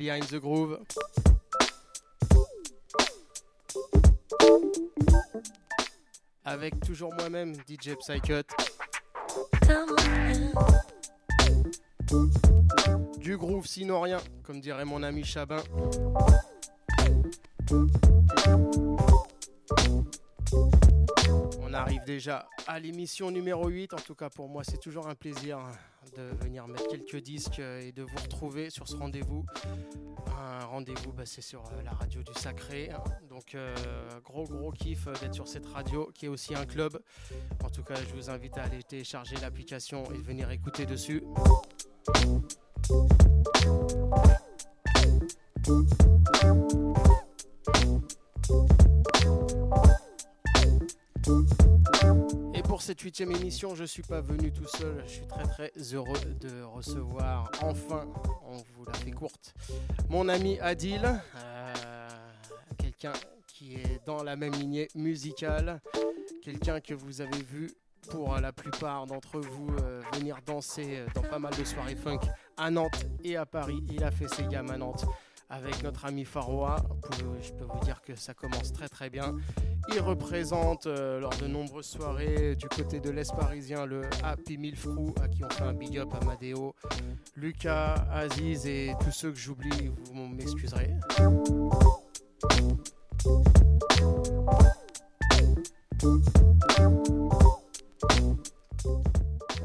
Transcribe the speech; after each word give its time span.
Behind 0.00 0.24
the 0.28 0.36
Groove. 0.36 0.78
Avec 6.42 6.80
toujours 6.80 7.12
moi-même, 7.12 7.54
DJ 7.68 7.96
Psycut. 7.98 8.46
Du 13.18 13.36
groove 13.36 13.66
sinon 13.66 14.00
rien, 14.00 14.20
comme 14.42 14.62
dirait 14.62 14.86
mon 14.86 15.02
ami 15.02 15.22
Chabin. 15.22 15.62
Déjà 22.10 22.48
à 22.66 22.80
l'émission 22.80 23.30
numéro 23.30 23.68
8. 23.68 23.94
En 23.94 23.98
tout 23.98 24.16
cas, 24.16 24.30
pour 24.30 24.48
moi, 24.48 24.64
c'est 24.64 24.78
toujours 24.78 25.06
un 25.06 25.14
plaisir 25.14 25.60
de 26.16 26.22
venir 26.42 26.66
mettre 26.66 26.88
quelques 26.88 27.22
disques 27.22 27.60
et 27.60 27.92
de 27.92 28.02
vous 28.02 28.16
retrouver 28.16 28.68
sur 28.68 28.88
ce 28.88 28.96
rendez-vous. 28.96 29.46
Un 30.36 30.64
rendez-vous, 30.64 31.12
bah, 31.12 31.22
c'est 31.24 31.40
sur 31.40 31.62
euh, 31.66 31.82
la 31.84 31.92
radio 31.92 32.22
du 32.24 32.32
Sacré. 32.34 32.90
Donc, 33.28 33.54
euh, 33.54 33.74
gros, 34.24 34.44
gros 34.44 34.72
kiff 34.72 35.06
d'être 35.20 35.34
sur 35.34 35.46
cette 35.46 35.66
radio 35.66 36.10
qui 36.12 36.26
est 36.26 36.28
aussi 36.28 36.52
un 36.56 36.66
club. 36.66 37.00
En 37.62 37.70
tout 37.70 37.84
cas, 37.84 37.94
je 37.94 38.14
vous 38.16 38.28
invite 38.28 38.58
à 38.58 38.64
aller 38.64 38.82
télécharger 38.82 39.36
l'application 39.36 40.02
et 40.12 40.18
venir 40.18 40.50
écouter 40.50 40.86
dessus. 40.86 41.22
Cette 52.80 53.00
huitième 53.02 53.30
émission, 53.32 53.74
je 53.74 53.84
suis 53.84 54.02
pas 54.02 54.20
venu 54.20 54.52
tout 54.52 54.66
seul. 54.66 55.02
Je 55.06 55.12
suis 55.12 55.26
très 55.26 55.42
très 55.44 55.72
heureux 55.92 56.18
de 56.40 56.62
recevoir 56.62 57.50
enfin, 57.62 58.06
on 58.46 58.56
vous 58.56 58.84
la 58.86 58.94
fait 58.94 59.10
courte, 59.10 59.54
mon 60.08 60.28
ami 60.28 60.58
Adil, 60.60 61.02
euh, 61.04 62.08
quelqu'un 62.78 63.12
qui 63.46 63.74
est 63.74 64.00
dans 64.06 64.22
la 64.22 64.36
même 64.36 64.54
lignée 64.54 64.88
musicale, 64.94 65.80
quelqu'un 66.42 66.80
que 66.80 66.94
vous 66.94 67.20
avez 67.20 67.42
vu 67.42 67.70
pour 68.08 68.34
la 68.36 68.52
plupart 68.52 69.06
d'entre 69.06 69.40
vous 69.40 69.76
euh, 69.82 70.00
venir 70.14 70.38
danser 70.46 70.96
euh, 70.96 71.06
dans 71.14 71.22
pas 71.22 71.38
mal 71.38 71.54
de 71.56 71.64
soirées 71.64 71.96
funk 71.96 72.20
à 72.56 72.70
Nantes 72.70 73.04
et 73.22 73.36
à 73.36 73.44
Paris. 73.44 73.84
Il 73.90 74.02
a 74.02 74.10
fait 74.10 74.28
ses 74.28 74.44
gammes 74.44 74.70
à 74.70 74.78
Nantes 74.78 75.04
avec 75.50 75.82
notre 75.82 76.06
ami 76.06 76.24
Faroua. 76.24 76.76
Je 77.42 77.52
peux 77.52 77.64
vous 77.64 77.80
dire 77.84 78.00
que 78.02 78.14
ça 78.14 78.32
commence 78.34 78.72
très 78.72 78.88
très 78.88 79.10
bien. 79.10 79.36
Il 79.88 80.00
représente 80.00 80.86
euh, 80.86 81.20
lors 81.20 81.36
de 81.36 81.46
nombreuses 81.46 81.86
soirées 81.86 82.54
du 82.54 82.68
côté 82.68 83.00
de 83.00 83.10
l'Est 83.10 83.34
parisien 83.34 83.86
le 83.86 84.02
Happy 84.22 84.56
Meal 84.56 84.76
Frou 84.76 85.14
à 85.20 85.28
qui 85.28 85.44
on 85.44 85.50
fait 85.50 85.64
un 85.64 85.72
big 85.72 85.98
up 85.98 86.08
à 86.20 86.24
Madeo, 86.24 86.74
Lucas, 87.36 88.06
Aziz 88.12 88.66
et 88.66 88.92
tous 89.02 89.10
ceux 89.10 89.32
que 89.32 89.38
j'oublie, 89.38 89.90
vous 90.04 90.28
m'excuserez. 90.28 90.90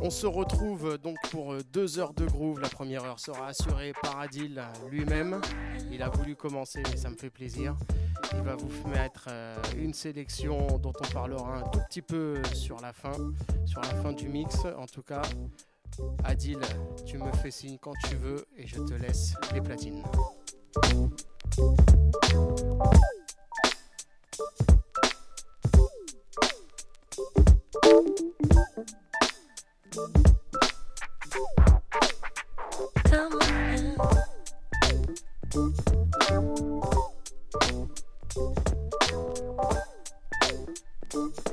On 0.01 0.09
se 0.09 0.28
retrouve 0.28 0.97
donc 0.97 1.17
pour 1.31 1.53
euh, 1.53 1.61
deux 1.73 2.00
heures 2.00 2.13
de 2.13 2.25
groove. 2.25 2.59
La 2.59 2.69
première 2.69 3.03
heure 3.03 3.19
sera 3.19 3.47
assurée 3.47 3.94
par 4.01 4.19
Adil 4.19 4.61
lui-même. 4.89 5.41
Il 5.91 6.03
a 6.03 6.09
voulu 6.09 6.35
commencer, 6.35 6.83
mais 6.91 6.97
ça 6.97 7.09
me 7.09 7.16
fait 7.16 7.29
plaisir. 7.29 7.75
Il 8.34 8.41
va 8.41 8.55
vous 8.55 8.89
mettre 8.89 9.28
euh, 9.29 9.55
une 9.78 9.94
sélection 9.94 10.78
dont 10.78 10.94
on 11.00 11.13
parlera 11.13 11.57
un 11.57 11.63
tout 11.69 11.79
petit 11.89 12.01
peu 12.01 12.41
sur 12.53 12.79
la 12.81 12.94
fin, 12.94 13.16
du 14.13 14.28
mix 14.28 14.57
en 14.78 14.85
tout 14.85 15.01
cas. 15.01 15.22
Adil, 16.23 16.59
tu 17.05 17.17
me 17.17 17.31
fais 17.31 17.51
signe 17.51 17.78
quand 17.79 17.94
tu 18.07 18.16
veux 18.16 18.45
et 18.57 18.67
je 18.67 18.79
te 18.81 18.94
laisse 18.94 19.34
les 19.53 19.61
platines. 19.61 20.03
Come 29.95 30.11
on 33.39 33.95
now. 41.13 41.44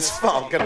his 0.00 0.10
phone. 0.10 0.48
Gonna 0.48 0.64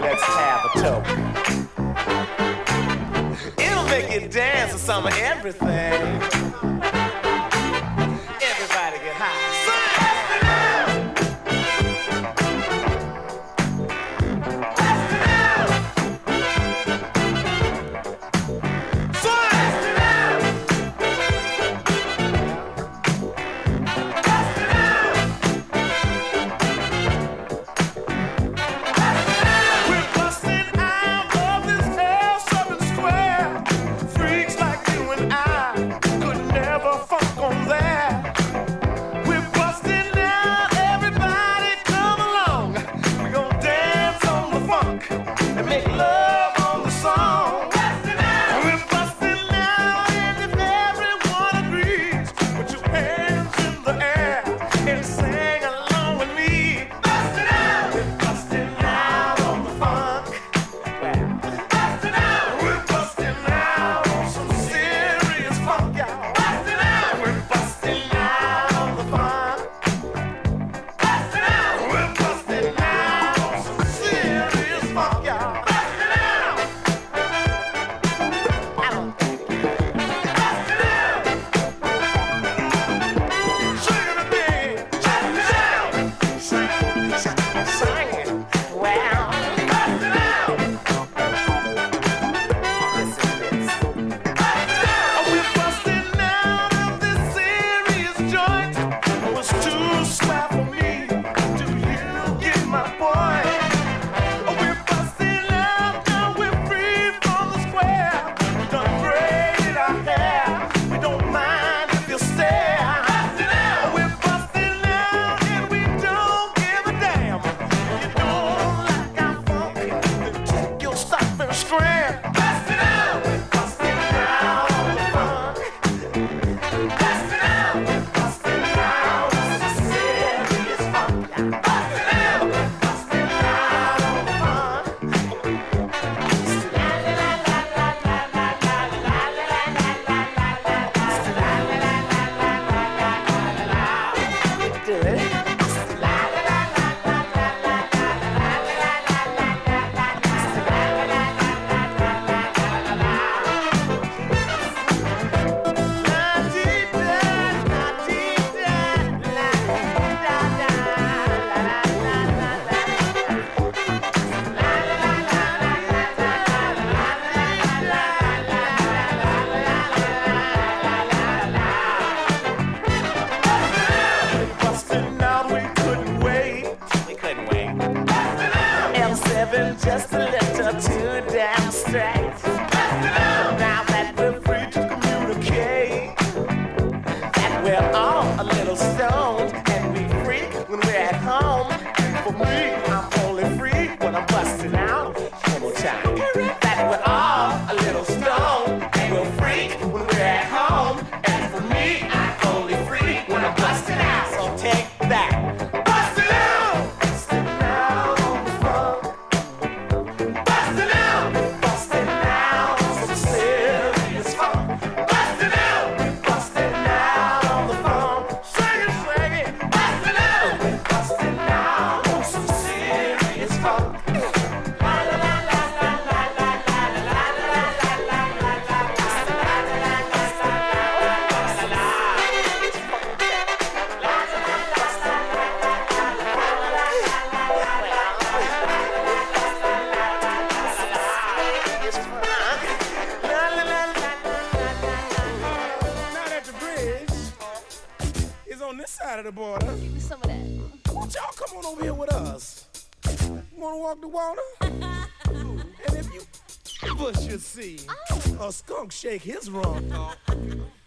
shake 258.95 259.23
his 259.23 259.49
rump. 259.51 259.91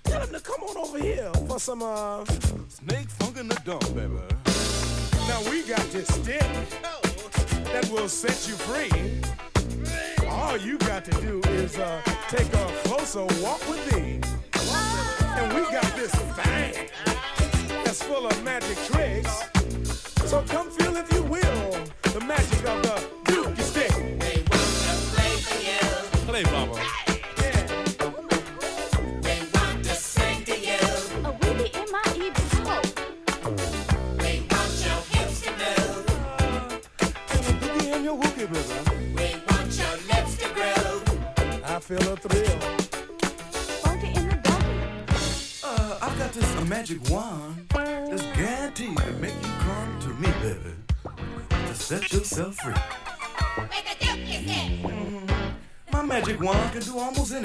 Tell 0.05 0.23
him 0.23 0.33
to 0.33 0.41
come 0.41 0.63
on 0.63 0.79
over 0.79 0.99
here 0.99 1.31
for 1.47 1.61
some 1.61 1.83
uh 1.83 2.25
snake 2.69 3.11
funk 3.11 3.37
in 3.37 3.49
the 3.49 3.61
dump, 3.67 3.85
baby. 3.95 4.15
Now 5.29 5.51
we 5.51 5.63
got 5.63 5.85
this 5.93 6.09
stick 6.09 6.41
that 7.65 7.87
will 7.93 8.09
set 8.09 8.49
you 8.49 8.55
free. 8.55 8.91
All 10.27 10.57
you 10.57 10.79
got 10.79 11.05
to 11.05 11.11
do 11.21 11.43
is 11.51 11.79
uh, 11.79 12.01
take 12.29 12.51
a 12.55 12.67
closer 12.85 13.27
walk 13.43 13.61
with 13.69 13.85
me. 13.93 14.21
And 15.37 15.53
we 15.53 15.61
got 15.71 15.95
this 15.95 16.15
thing 16.41 16.89
that's 17.85 18.03
full 18.03 18.27
of 18.27 18.43
magic 18.43 18.79
tricks. 18.87 19.51
So 20.25 20.43
come 20.49 20.71
feel, 20.71 20.97
if 20.97 21.13
you 21.13 21.18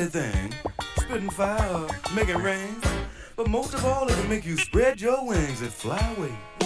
anything. 0.04 0.54
Spitting 0.98 1.30
fire, 1.30 1.88
make 2.14 2.28
it 2.28 2.36
rain. 2.38 2.76
But 3.38 3.48
most 3.48 3.74
of 3.74 3.86
all, 3.86 4.10
it'll 4.10 4.28
make 4.28 4.46
you 4.46 4.58
spread 4.58 5.00
your 5.00 5.26
wings 5.26 5.62
and 5.62 5.72
fly 5.72 6.14
away. 6.18 6.63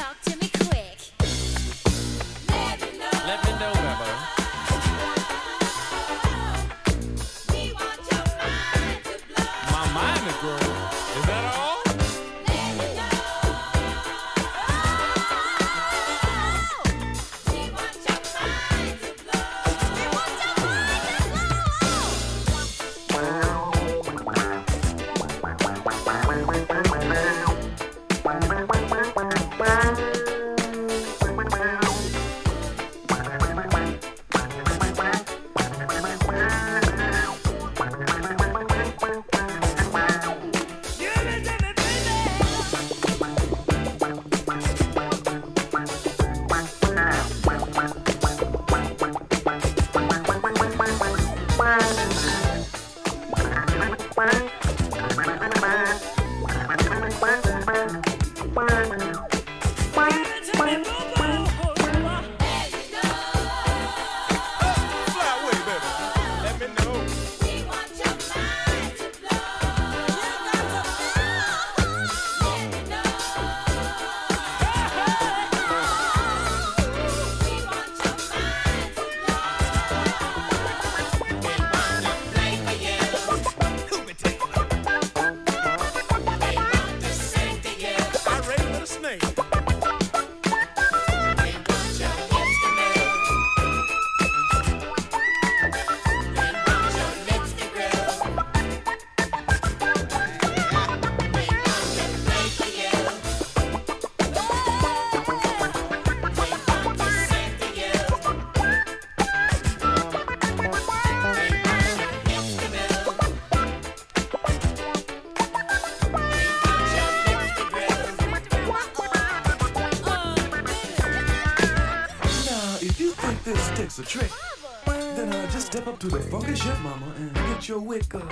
Just 125.99 126.11
step 126.11 126.23
up 126.23 126.29
to 126.29 126.29
the 126.29 126.31
funky 126.31 126.55
shit, 126.55 126.79
mama, 126.81 127.13
and 127.17 127.33
get 127.33 127.67
your 127.67 127.79
wick 127.79 128.15
up, 128.15 128.31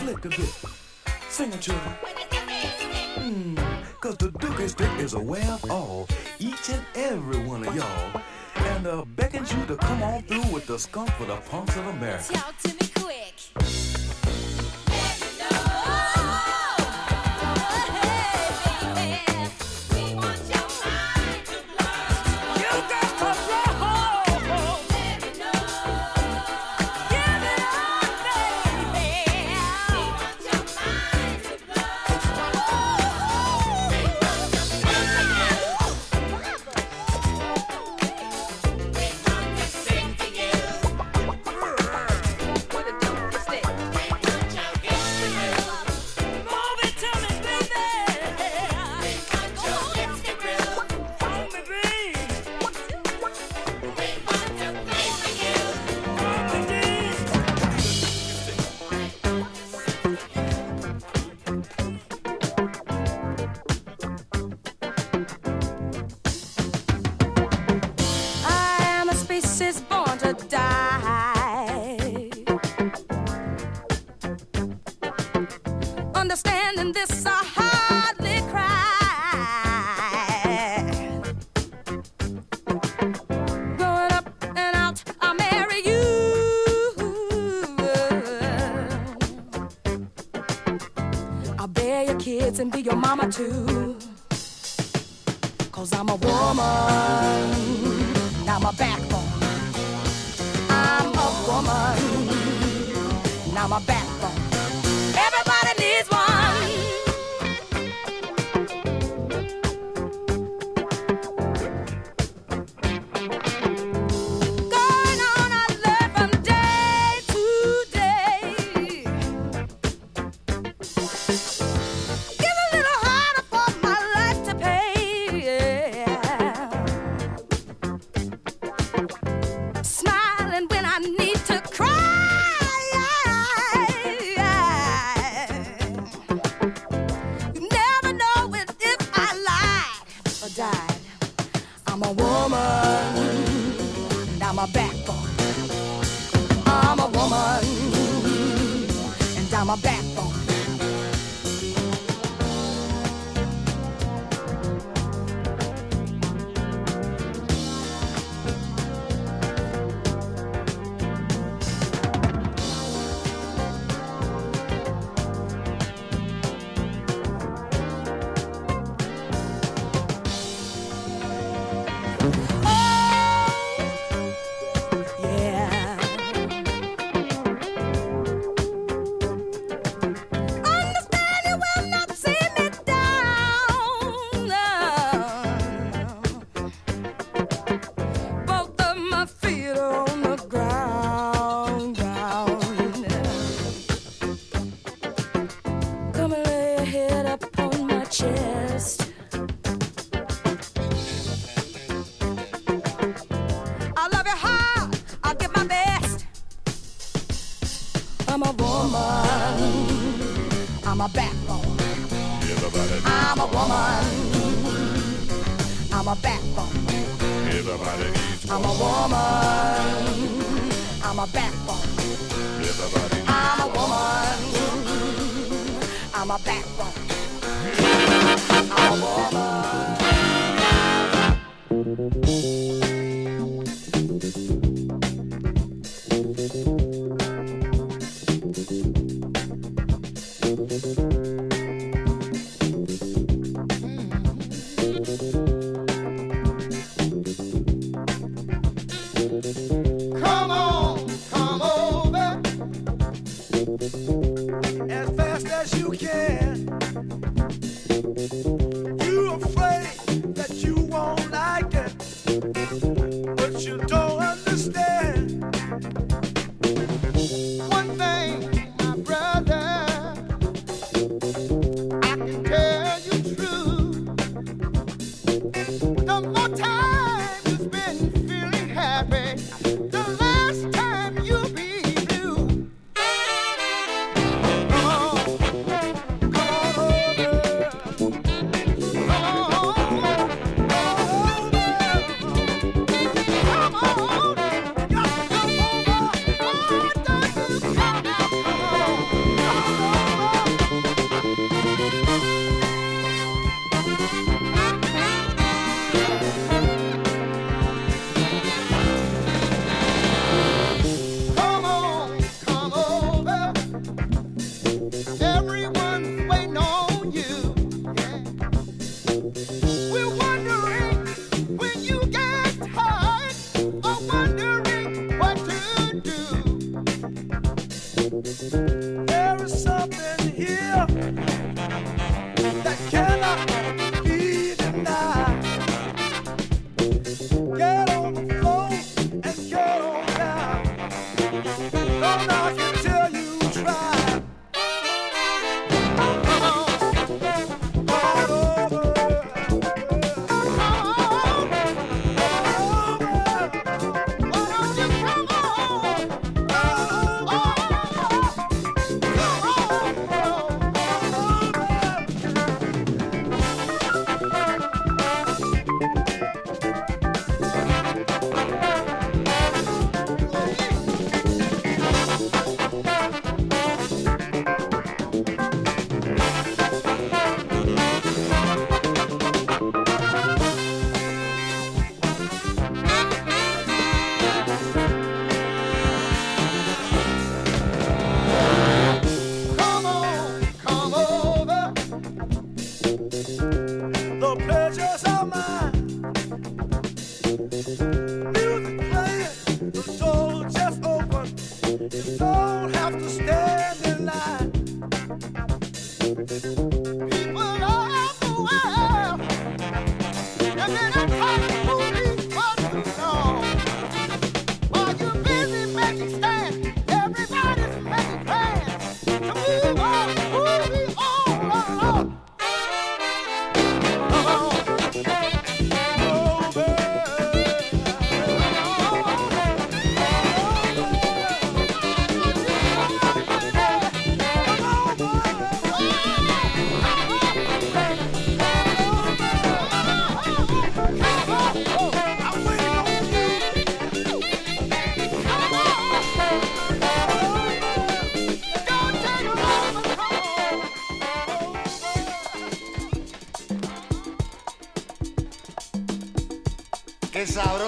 flick 0.00 0.24
a 0.24 0.28
bit, 0.28 0.54
sing 1.28 1.52
a 1.52 1.56
children. 1.58 1.94
Hmm, 3.16 3.54
cause 4.00 4.16
the 4.16 4.28
dookie 4.30 4.68
stick 4.68 4.90
is 4.98 5.14
aware 5.14 5.50
of 5.50 5.70
all, 5.70 6.08
each 6.38 6.70
and 6.70 6.82
every 6.94 7.44
one 7.46 7.66
of 7.66 7.74
y'all, 7.74 8.22
and 8.56 8.86
uh, 8.86 9.04
beckons 9.16 9.52
you 9.52 9.64
to 9.66 9.76
come 9.76 10.02
on 10.02 10.22
through 10.22 10.52
with 10.52 10.66
the 10.66 10.78
skunk 10.78 11.10
for 11.10 11.24
the 11.26 11.36
punks 11.36 11.76
of 11.76 11.86
America. 11.86 12.73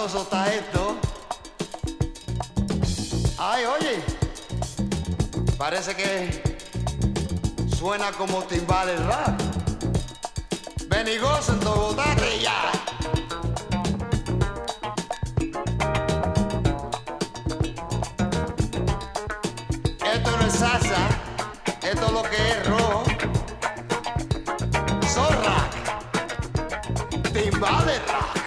Sabroso 0.09 0.23
está 0.23 0.55
esto. 0.55 0.97
Ay, 3.39 3.65
oye. 3.65 4.03
Parece 5.59 5.95
que 5.97 6.43
suena 7.77 8.13
como 8.13 8.43
timbales 8.45 9.05
rap. 9.05 9.41
Ven 10.89 11.09
y 11.09 11.17
goza 11.19 11.53
en 11.53 11.61
Togotate 11.61 12.41
ya. 12.41 12.73
Esto 20.15 20.31
no 20.31 20.47
es 20.47 20.53
salsa, 20.53 21.09
esto 21.83 22.07
es 22.07 22.13
lo 22.13 22.23
que 22.23 22.51
es 22.51 22.67
rojo. 22.69 23.05
Zorra, 25.09 25.69
timbales 27.33 28.01
rock. 28.07 28.46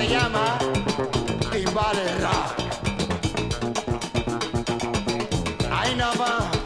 se 0.00 0.08
llama 0.08 0.58
Timbal 1.52 1.96
Rock. 2.22 2.56
Ahí 5.70 5.94
no 5.94 6.10
va. 6.18 6.59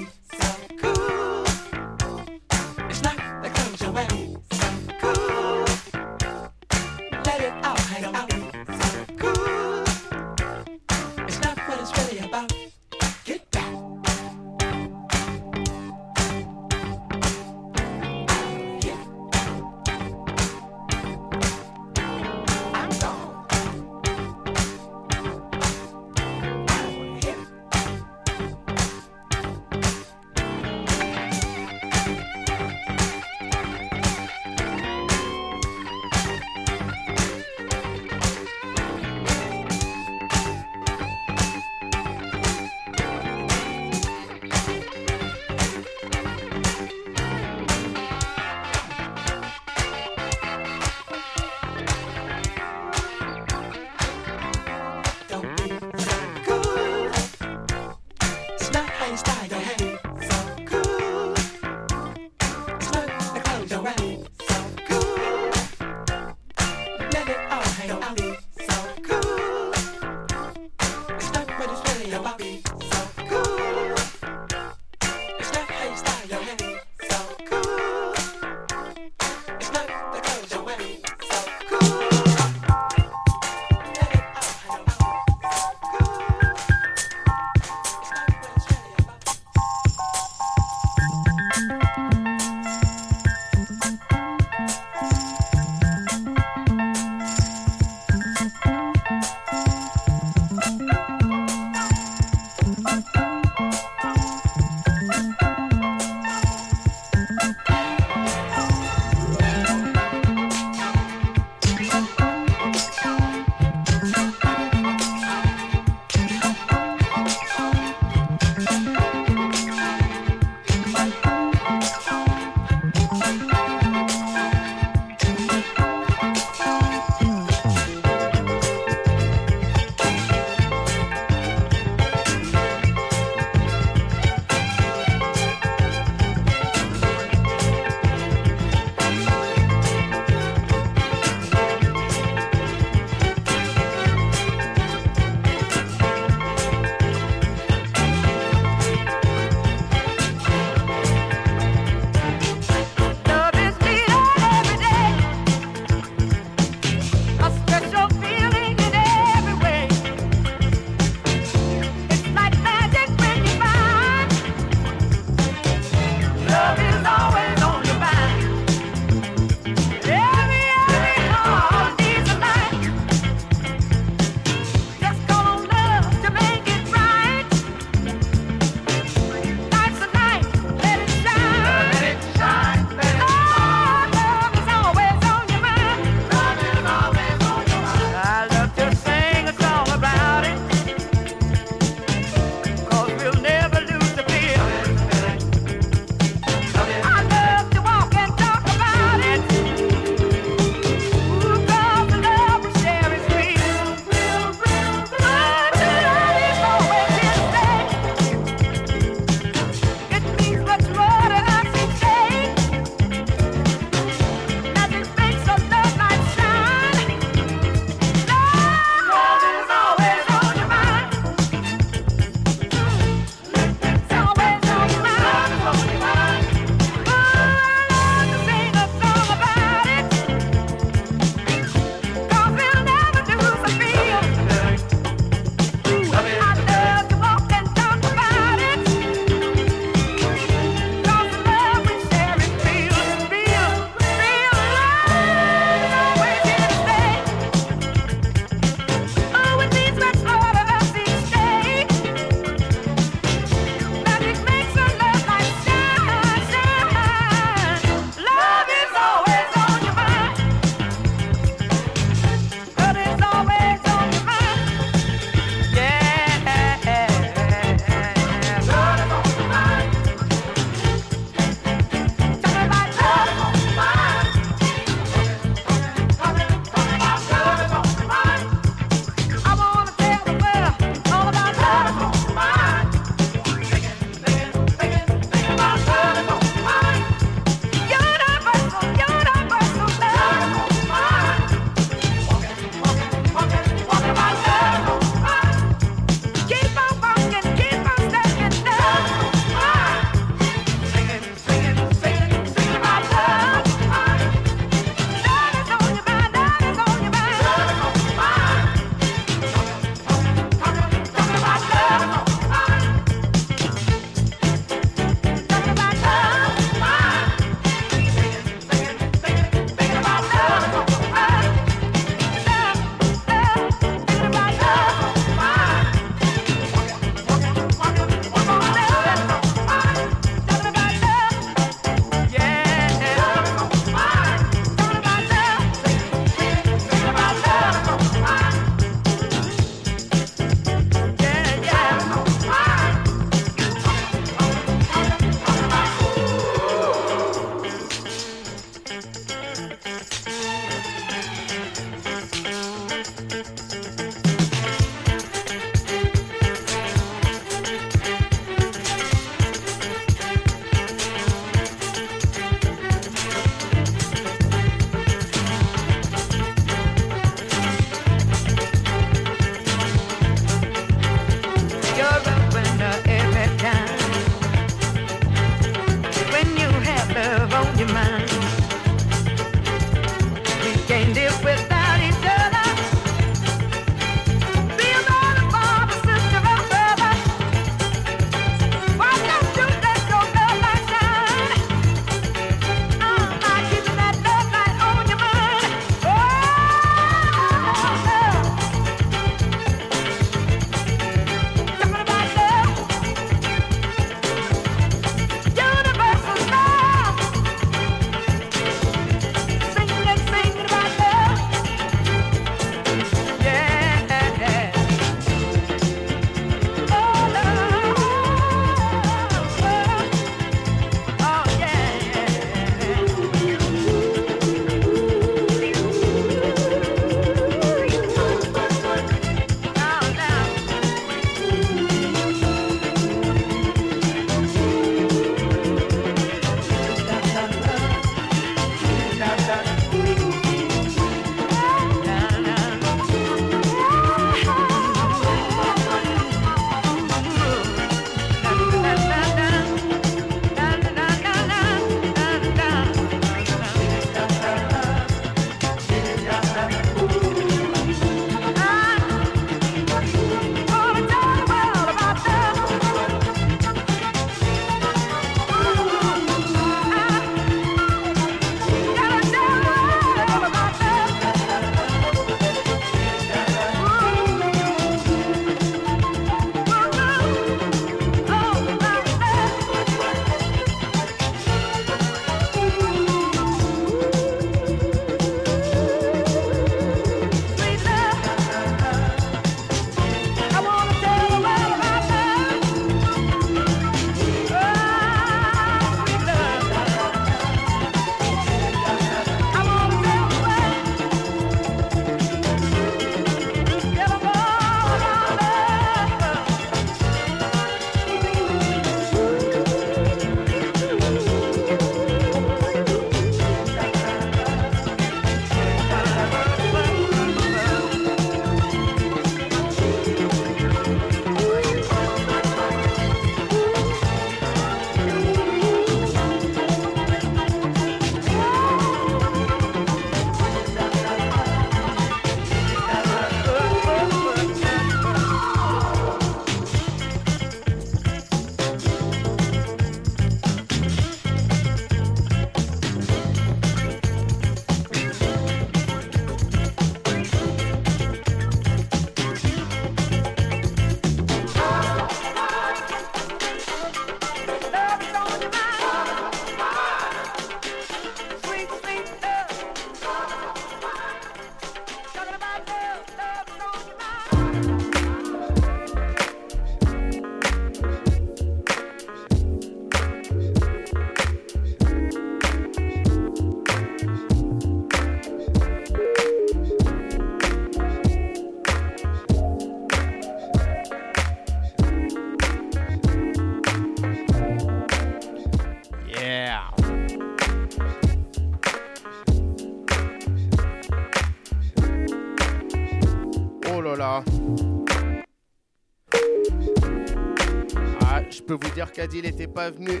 qu'Adil 598.96 599.24
n'était 599.24 599.46
pas 599.46 599.68
venu 599.68 600.00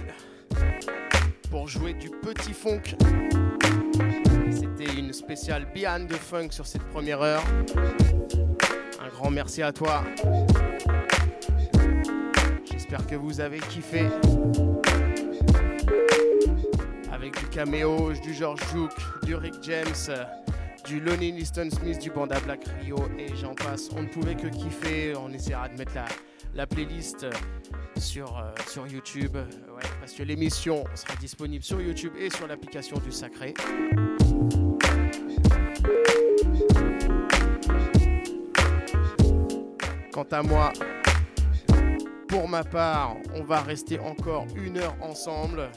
pour 1.50 1.68
jouer 1.68 1.92
du 1.92 2.08
petit 2.08 2.54
funk. 2.54 2.96
C'était 4.50 4.98
une 4.98 5.12
spéciale 5.12 5.66
Behind 5.74 6.08
the 6.08 6.16
Funk 6.16 6.48
sur 6.52 6.66
cette 6.66 6.84
première 6.84 7.20
heure. 7.20 7.44
Un 8.98 9.08
grand 9.08 9.30
merci 9.30 9.62
à 9.62 9.70
toi. 9.70 10.02
J'espère 12.72 13.06
que 13.06 13.16
vous 13.16 13.38
avez 13.38 13.58
kiffé. 13.58 14.06
Avec 17.12 17.38
du 17.38 17.46
caméo, 17.50 18.14
du 18.14 18.32
George 18.32 18.62
Duke, 18.72 18.96
du 19.24 19.34
Rick 19.34 19.56
James, 19.60 20.16
du 20.86 21.00
Lonnie 21.00 21.32
Liston 21.32 21.68
Smith, 21.70 21.98
du 21.98 22.10
Banda 22.10 22.40
Black 22.40 22.64
Rio 22.80 22.96
et 23.18 23.36
j'en 23.36 23.54
passe. 23.54 23.90
On 23.94 24.00
ne 24.04 24.08
pouvait 24.08 24.36
que 24.36 24.46
kiffer. 24.46 25.12
On 25.16 25.30
essaiera 25.34 25.68
de 25.68 25.76
mettre 25.76 25.92
la 26.54 26.66
playlist 26.66 27.26
sur, 27.98 28.38
euh, 28.38 28.52
sur 28.68 28.86
YouTube. 28.86 29.36
Ouais, 29.36 29.82
parce 30.00 30.12
que 30.12 30.22
l'émission 30.22 30.84
sera 30.94 31.14
disponible 31.16 31.64
sur 31.64 31.80
YouTube 31.80 32.12
et 32.18 32.30
sur 32.30 32.46
l'application 32.46 32.98
du 32.98 33.12
Sacré. 33.12 33.54
Quant 40.12 40.26
à 40.30 40.42
moi, 40.42 40.72
pour 42.28 42.48
ma 42.48 42.64
part, 42.64 43.16
on 43.34 43.44
va 43.44 43.60
rester 43.60 43.98
encore 43.98 44.46
une 44.56 44.78
heure 44.78 44.96
ensemble. 45.02 45.70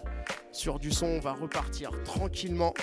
Sur 0.51 0.79
du 0.79 0.91
son, 0.91 1.05
on 1.05 1.19
va 1.19 1.33
repartir 1.33 1.91
tranquillement. 2.03 2.73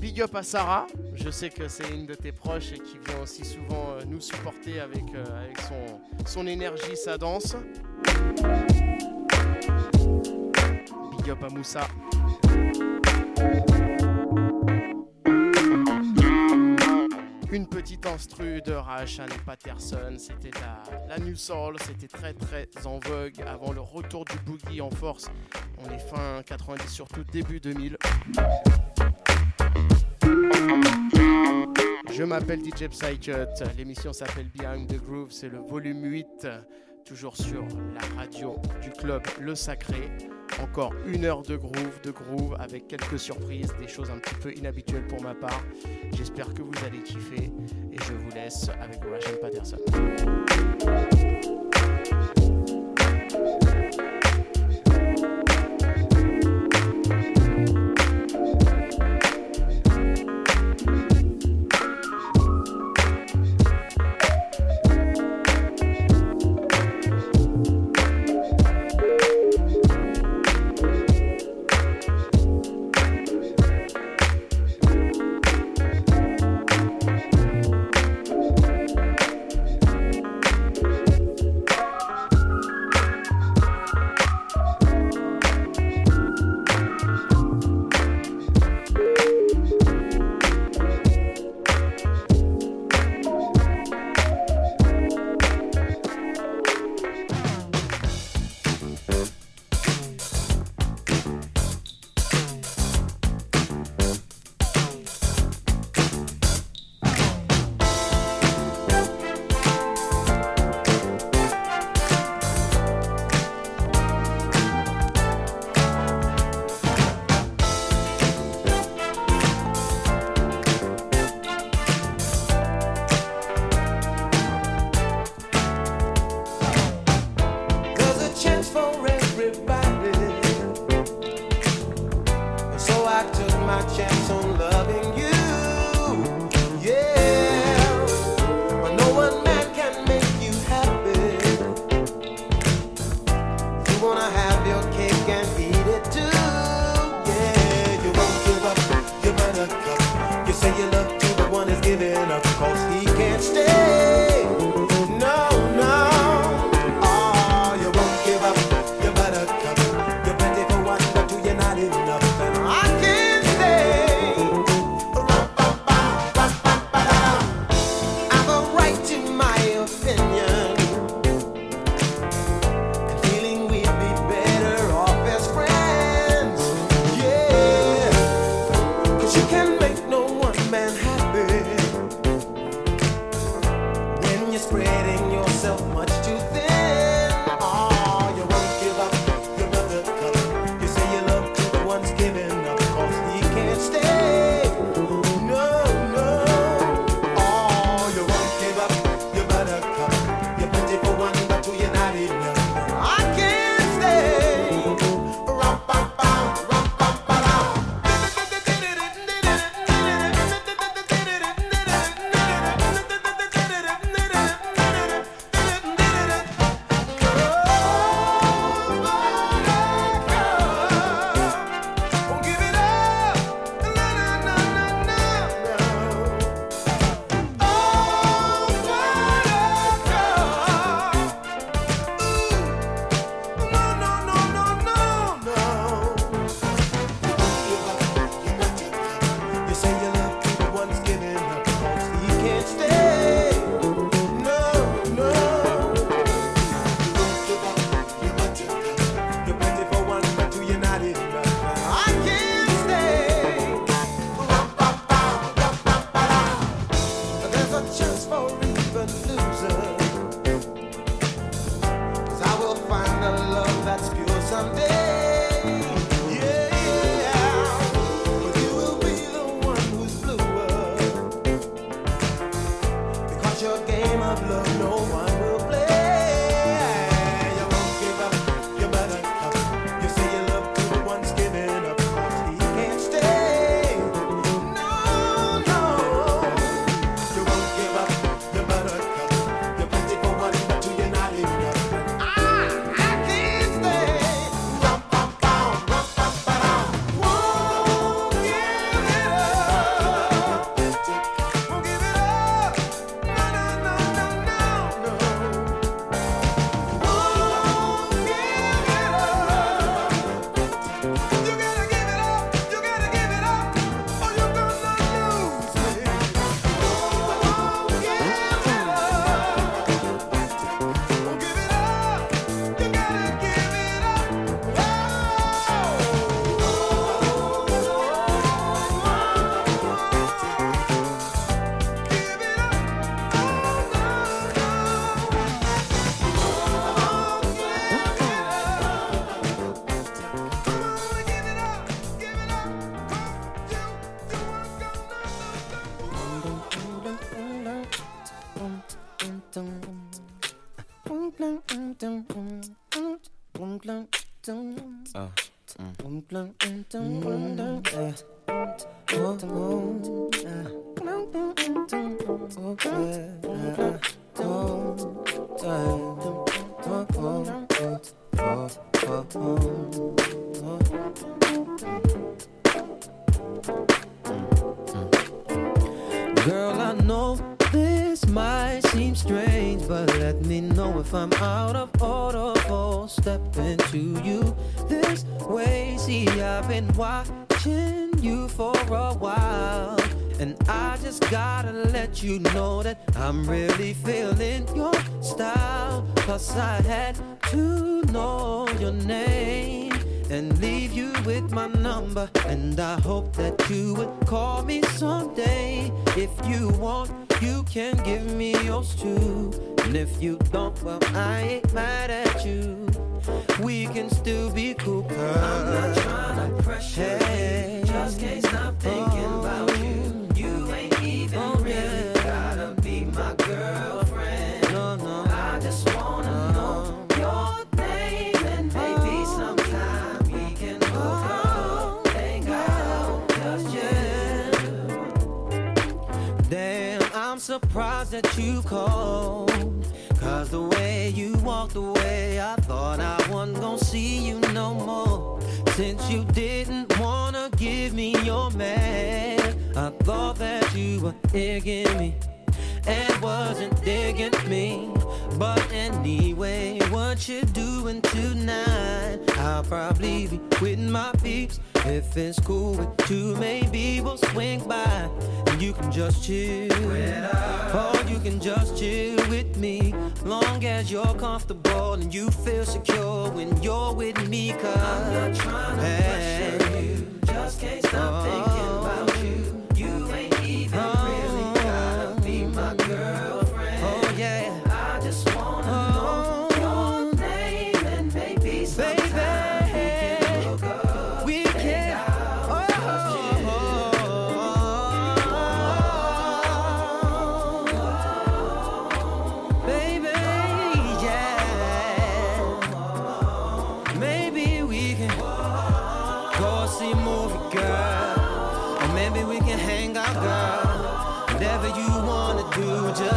Big 0.00 0.20
up 0.20 0.34
à 0.34 0.42
Sarah, 0.42 0.86
je 1.14 1.30
sais 1.30 1.48
que 1.50 1.68
c'est 1.68 1.88
une 1.90 2.06
de 2.06 2.14
tes 2.14 2.32
proches 2.32 2.72
et 2.72 2.78
qui 2.78 2.98
vient 2.98 3.20
aussi 3.22 3.44
souvent 3.44 3.92
euh, 3.92 4.04
nous 4.06 4.20
supporter 4.20 4.80
avec, 4.80 5.04
euh, 5.14 5.24
avec 5.44 5.58
son, 5.60 6.00
son 6.26 6.46
énergie, 6.46 6.96
sa 6.96 7.16
danse. 7.16 7.56
Big 11.10 11.30
up 11.30 11.42
à 11.42 11.48
Moussa. 11.48 11.88
Une 17.50 17.68
petite 17.68 18.04
instru 18.06 18.60
de 18.62 18.72
Rahan 18.72 19.26
Patterson, 19.46 20.16
c'était 20.18 20.50
la, 20.60 20.82
la 21.08 21.18
New 21.18 21.36
Soul, 21.36 21.76
c'était 21.86 22.08
très 22.08 22.34
très 22.34 22.68
en 22.84 22.98
vogue 22.98 23.40
avant 23.46 23.72
le 23.72 23.80
retour 23.80 24.24
du 24.24 24.36
boogie 24.38 24.80
en 24.80 24.90
force. 24.90 25.30
On 25.78 25.88
est 25.90 25.98
fin 26.00 26.42
90, 26.44 26.88
surtout 26.88 27.22
début 27.32 27.60
2000. 27.60 27.96
Je 32.12 32.22
m'appelle 32.22 32.60
DJ 32.60 32.88
Psycut, 32.88 33.64
l'émission 33.76 34.12
s'appelle 34.12 34.48
Behind 34.56 34.86
the 34.86 35.02
Groove, 35.02 35.30
c'est 35.30 35.48
le 35.48 35.58
volume 35.58 36.04
8, 36.04 36.46
toujours 37.04 37.36
sur 37.36 37.66
la 37.92 38.16
radio 38.16 38.56
du 38.80 38.90
club 38.90 39.22
Le 39.40 39.54
Sacré. 39.54 40.10
Encore 40.62 40.92
une 41.06 41.24
heure 41.24 41.42
de 41.42 41.56
groove, 41.56 42.00
de 42.02 42.12
groove 42.12 42.56
avec 42.60 42.86
quelques 42.86 43.18
surprises, 43.18 43.74
des 43.80 43.88
choses 43.88 44.10
un 44.10 44.18
petit 44.18 44.34
peu 44.36 44.52
inhabituelles 44.52 45.06
pour 45.08 45.20
ma 45.22 45.34
part. 45.34 45.64
J'espère 46.12 46.54
que 46.54 46.62
vous 46.62 46.84
allez 46.86 47.02
kiffer 47.02 47.50
et 47.92 47.98
je 47.98 48.12
vous 48.12 48.30
laisse 48.30 48.68
avec 48.80 49.00
Rachel 49.04 49.40
Patterson. 49.40 49.76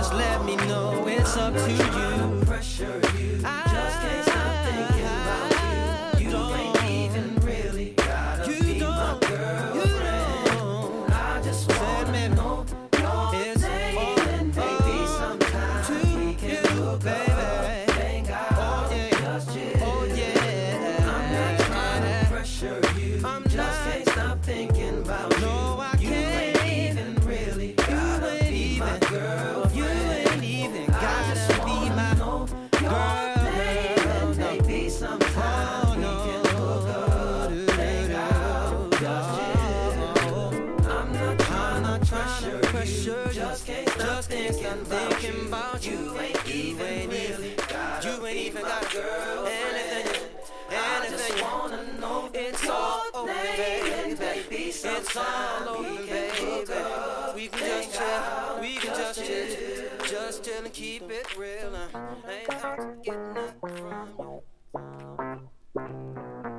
Just 0.07 0.19
let 0.19 0.45
me 0.45 0.55
know. 0.67 1.05
It's 1.07 1.35
up 1.35 1.53
to 1.53 1.71
you. 1.71 1.96
solo. 55.17 55.81
We 57.35 57.47
can 57.47 57.59
just 57.59 57.93
chill, 57.97 58.61
we 58.61 58.75
can 58.75 58.95
just 58.95 59.25
chill, 59.25 59.47
just 60.07 60.43
chill 60.43 60.63
and 60.63 60.73
keep 60.73 61.03
it 61.09 61.37
real. 61.37 61.75
I 61.75 61.87
ain't 62.31 62.63
out 62.63 62.77
to 62.79 62.87
get 63.03 63.19
nothing 63.33 63.75
from 63.77 64.41
you. 65.75 66.56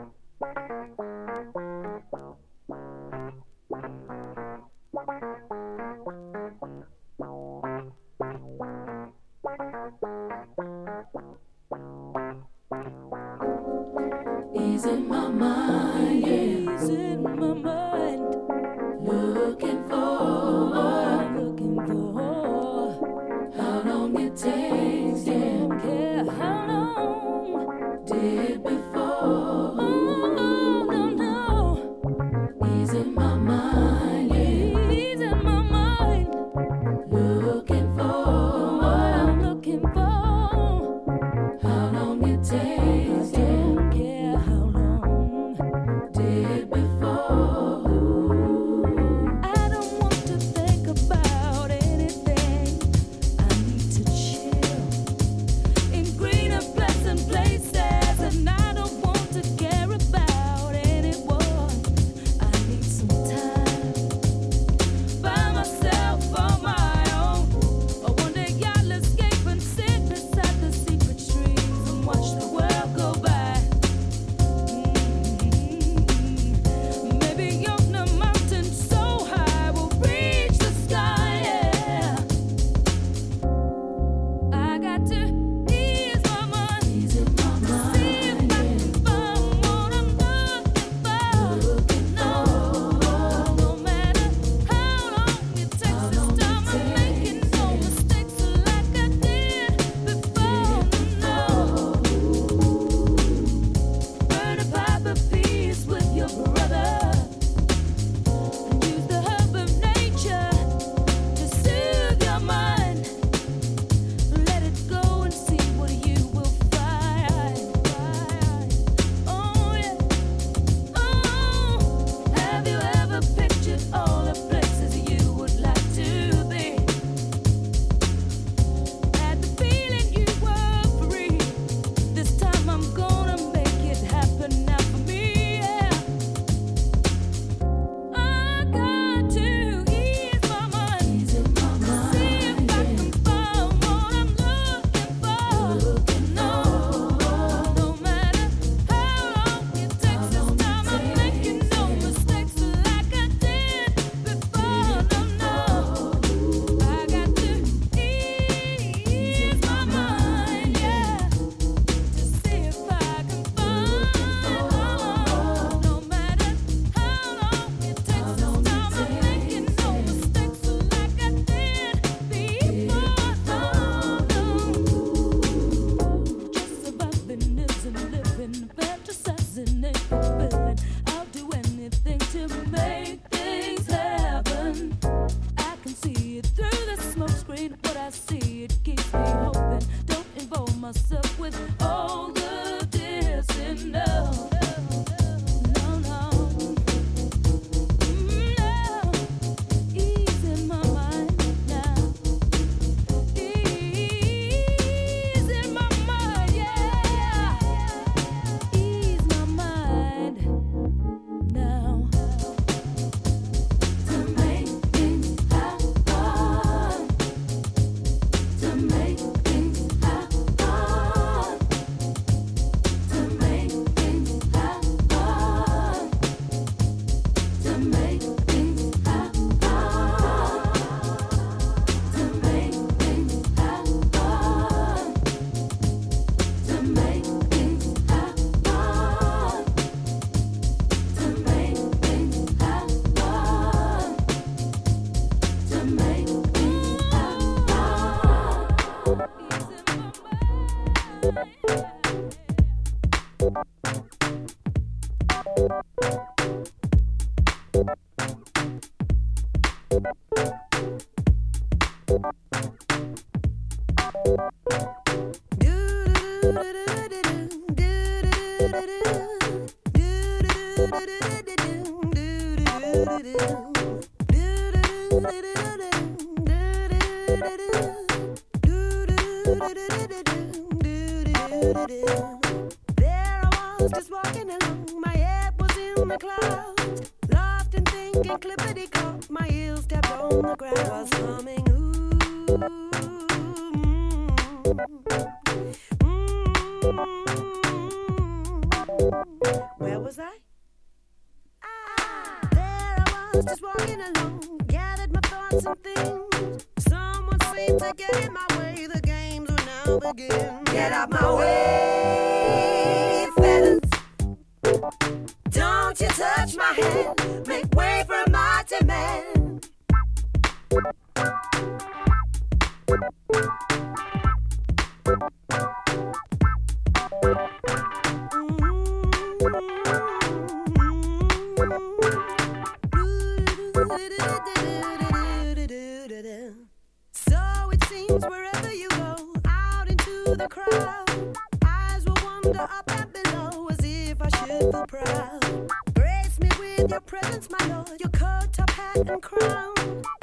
under 342.44 342.60
up 342.60 342.90
and 342.90 343.12
below, 343.12 343.68
as 343.68 343.78
if 343.82 344.20
I 344.20 344.28
should 344.38 344.48
feel 344.48 344.84
proud. 344.86 345.70
Grace 345.94 346.38
me 346.40 346.48
with 346.58 346.90
your 346.90 347.00
presence, 347.00 347.48
my 347.50 347.66
lord, 347.66 348.00
your 348.00 348.10
coat, 348.10 348.52
top, 348.52 348.70
hat, 348.70 348.96
and 348.96 349.22
crown. 349.22 349.74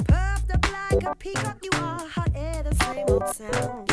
Puffed 0.06 0.54
up 0.54 0.72
like 0.72 1.02
a 1.02 1.14
peacock, 1.16 1.58
you 1.62 1.70
are 1.74 2.06
hot 2.06 2.30
air, 2.34 2.62
the 2.62 2.74
same 2.74 3.04
old 3.08 3.28
sound. 3.34 3.85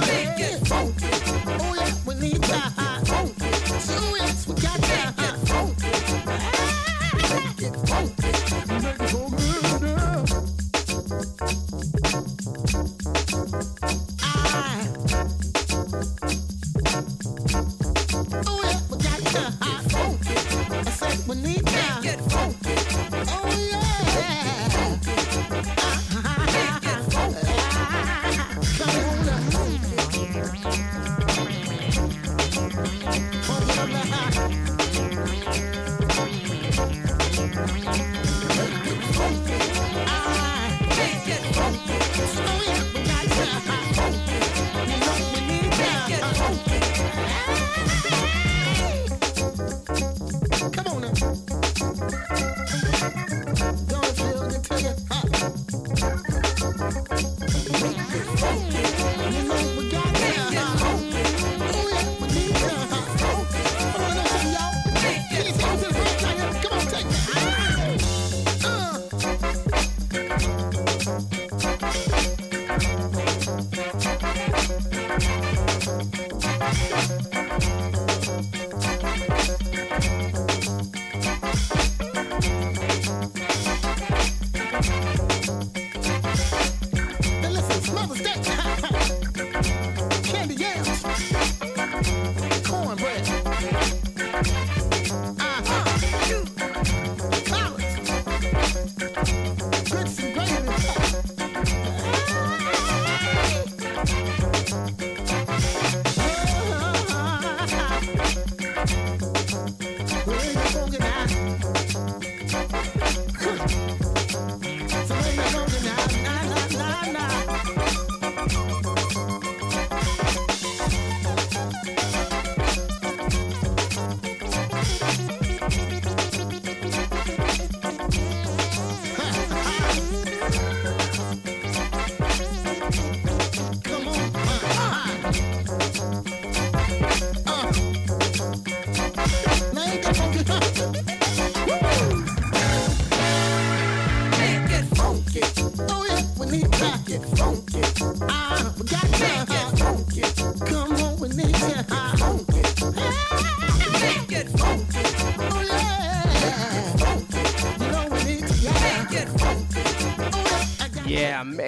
Make 0.00 0.40
it 0.40 0.66
funky. 0.66 1.08
Oh 1.60 1.74
yeah, 1.76 1.94
we 2.06 2.14
need. 2.14 2.89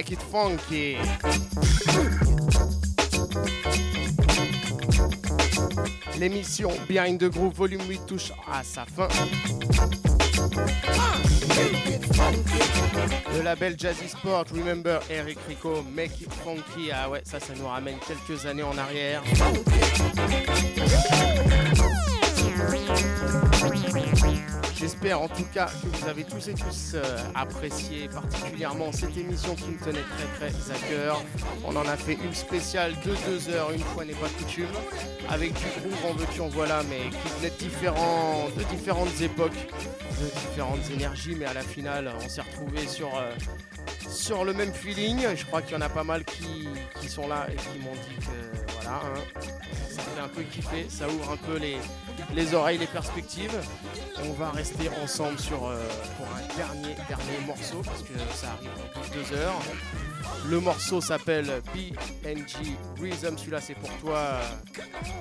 Make 0.03 0.11
it 0.11 0.23
funky. 0.23 0.97
L'émission 6.19 6.73
Behind 6.89 7.21
the 7.21 7.31
Groove 7.31 7.55
Volume 7.55 7.83
8 7.89 8.07
touche 8.07 8.33
à 8.51 8.65
sa 8.65 8.85
fin. 8.85 9.07
Le 13.33 13.43
label 13.43 13.79
Jazzy 13.79 14.09
Sport, 14.09 14.47
Remember 14.53 14.99
Eric 15.09 15.39
Rico, 15.47 15.85
Make 15.95 16.21
It 16.21 16.33
Funky. 16.33 16.91
Ah 16.93 17.09
ouais, 17.09 17.23
ça, 17.25 17.39
ça 17.39 17.55
nous 17.57 17.69
ramène 17.69 17.99
quelques 18.05 18.45
années 18.47 18.65
en 18.65 18.77
arrière. 18.77 19.23
J'espère 24.83 25.23
en 25.23 25.29
tout 25.29 25.45
cas 25.55 25.67
que 25.67 25.87
vous 25.97 26.09
avez 26.09 26.25
tous 26.25 26.49
et 26.49 26.55
tous 26.55 26.95
euh, 26.95 27.19
apprécié 27.37 28.09
particulièrement 28.09 28.91
cette 28.91 29.17
émission 29.17 29.55
qui 29.55 29.71
me 29.71 29.79
tenait 29.79 30.03
très 30.03 30.51
très 30.51 30.73
à 30.73 30.89
cœur. 30.91 31.23
On 31.65 31.77
en 31.77 31.87
a 31.87 31.97
fait 31.97 32.15
une 32.15 32.35
spéciale 32.35 32.93
de 33.07 33.15
deux 33.25 33.49
heures, 33.49 33.71
une 33.71 33.79
fois 33.79 34.05
n'est 34.05 34.13
pas 34.15 34.29
coutume, 34.41 34.67
avec 35.29 35.53
du 35.53 35.67
groove 35.79 36.11
en 36.11 36.15
veux-tu 36.15 36.41
en 36.41 36.49
voilà, 36.49 36.83
mais 36.91 37.11
qui 37.11 37.29
venait 37.39 37.51
de, 37.51 38.59
de 38.59 38.65
différentes 38.65 39.21
époques, 39.21 39.53
de 39.53 40.49
différentes 40.49 40.91
énergies, 40.93 41.37
mais 41.39 41.47
à 41.47 41.55
la 41.55 41.63
finale 41.63 42.11
on 42.21 42.29
s'est 42.29 42.41
retrouvés 42.41 42.89
sur, 42.89 43.17
euh, 43.17 43.31
sur 44.11 44.45
le 44.45 44.53
même 44.53 44.73
feeling. 44.73 45.29
Je 45.37 45.45
crois 45.45 45.63
qu'il 45.63 45.75
y 45.75 45.79
en 45.79 45.83
a 45.83 45.91
pas 45.91 46.03
mal 46.03 46.25
qui, 46.25 46.67
qui 47.01 47.09
sont 47.09 47.29
là 47.29 47.47
et 47.53 47.55
qui 47.55 47.79
m'ont 47.85 47.93
dit 47.93 48.17
que 48.17 48.73
voilà, 48.75 48.97
hein, 48.97 49.41
ça 49.93 50.03
fait 50.03 50.21
un 50.21 50.29
peu 50.29 50.43
kiffer, 50.43 50.87
ça 50.89 51.07
ouvre 51.09 51.33
un 51.33 51.37
peu 51.37 51.59
les, 51.59 51.77
les 52.35 52.55
oreilles, 52.55 52.79
les 52.79 52.87
perspectives. 52.87 53.57
On 54.25 54.33
va 54.33 54.51
rester 54.51 54.89
ensemble 55.03 55.39
sur, 55.39 55.67
euh, 55.67 55.77
pour 56.17 56.27
un 56.27 56.57
dernier, 56.57 56.95
dernier 57.09 57.47
morceau 57.47 57.83
parce 57.85 58.03
que 58.03 58.13
ça 58.35 58.53
arrive 58.53 58.71
dans 58.77 59.01
plus 59.01 59.11
de 59.11 59.25
deux 59.25 59.37
heures. 59.37 59.61
Le 60.49 60.61
morceau 60.61 61.01
s'appelle 61.01 61.63
PNG 61.73 62.77
Rhythm. 63.01 63.37
Celui-là, 63.37 63.61
c'est 63.61 63.75
pour 63.75 63.91
toi, 63.99 64.17
euh, 64.17 64.43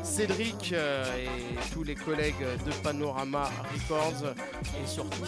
Cédric, 0.04 0.72
euh, 0.74 1.06
et 1.18 1.74
tous 1.74 1.84
les 1.84 1.96
collègues 1.96 2.42
de 2.66 2.72
Panorama 2.84 3.50
Records 3.74 4.34
et 4.82 4.88
surtout 4.88 5.26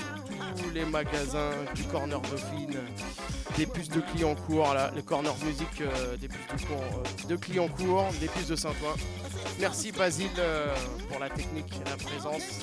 tous 0.56 0.70
les 0.70 0.86
magasins 0.86 1.52
du 1.76 1.84
Corner 1.84 2.20
Dauphine, 2.22 2.80
des 3.58 3.66
puces 3.66 3.90
de 3.90 4.00
Clignancourt, 4.00 4.74
là, 4.74 4.92
le 4.96 5.02
Corner 5.02 5.34
Music 5.44 5.84
des 6.20 6.28
puces 6.28 6.68
de, 7.28 7.28
de 7.28 7.36
Clignancourt, 7.36 8.08
des 8.20 8.28
puces 8.28 8.48
de 8.48 8.56
Saint-Ouen. 8.56 8.96
Merci 9.60 9.92
Basile 9.92 10.30
euh, 10.40 10.74
pour 11.10 11.20
la 11.20 11.30
technique 11.30 11.74
et 11.76 11.90
la 11.90 11.96
présence. 11.98 12.62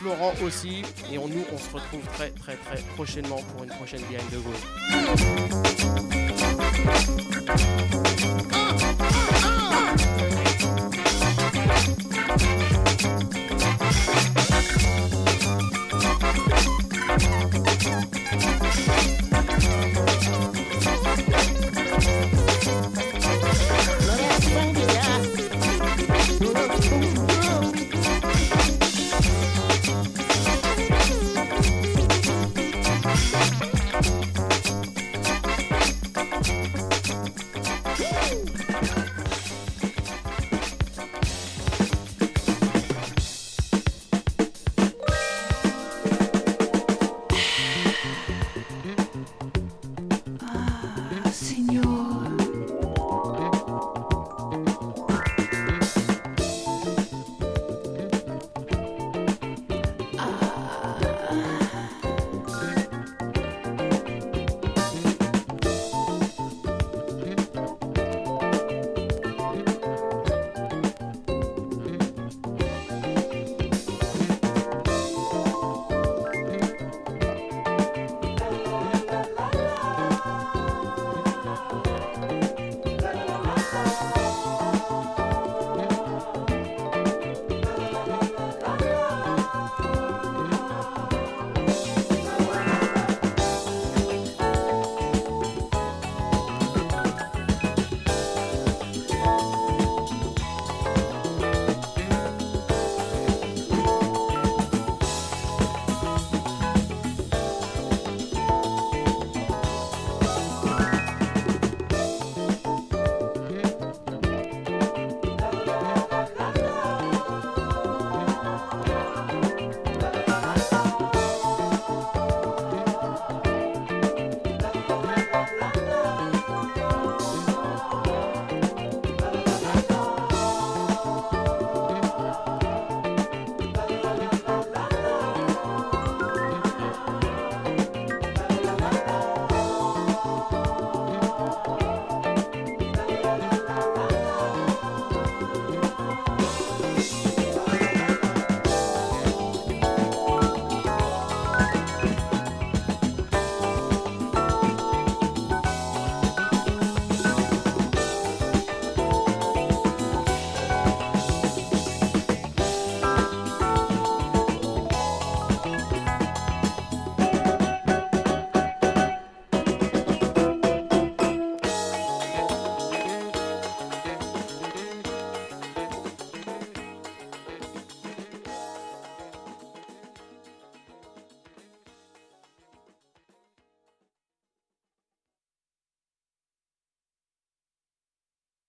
Florent 0.00 0.32
aussi. 0.44 0.82
Et 1.12 1.18
on, 1.18 1.28
nous, 1.28 1.44
on 1.52 1.58
se 1.58 1.70
retrouve 1.72 2.06
très 2.14 2.30
très 2.30 2.56
très 2.56 2.82
prochainement 2.94 3.40
pour 3.52 3.64
une 3.64 3.70
prochaine 3.70 4.02
Behind 4.10 4.30
the 4.30 4.42
Goal. 4.42 4.54